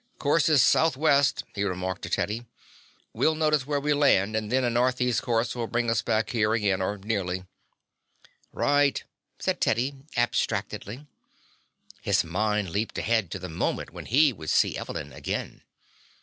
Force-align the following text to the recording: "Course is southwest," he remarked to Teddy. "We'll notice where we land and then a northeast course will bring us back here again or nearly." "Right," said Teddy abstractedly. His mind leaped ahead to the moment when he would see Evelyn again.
"Course 0.17 0.49
is 0.49 0.63
southwest," 0.63 1.43
he 1.53 1.63
remarked 1.63 2.01
to 2.01 2.09
Teddy. 2.09 2.47
"We'll 3.13 3.35
notice 3.35 3.67
where 3.67 3.79
we 3.79 3.93
land 3.93 4.35
and 4.35 4.51
then 4.51 4.63
a 4.63 4.69
northeast 4.71 5.21
course 5.21 5.53
will 5.53 5.67
bring 5.67 5.91
us 5.91 6.01
back 6.01 6.31
here 6.31 6.53
again 6.53 6.81
or 6.81 6.97
nearly." 6.97 7.45
"Right," 8.51 9.03
said 9.37 9.61
Teddy 9.61 9.97
abstractedly. 10.17 11.05
His 12.01 12.23
mind 12.23 12.71
leaped 12.71 12.97
ahead 12.97 13.29
to 13.29 13.37
the 13.37 13.47
moment 13.47 13.91
when 13.93 14.07
he 14.07 14.33
would 14.33 14.49
see 14.49 14.75
Evelyn 14.75 15.13
again. 15.13 15.61